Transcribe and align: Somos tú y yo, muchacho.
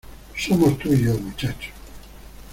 Somos 0.35 0.79
tú 0.79 0.91
y 0.91 1.03
yo, 1.03 1.13
muchacho. 1.19 1.69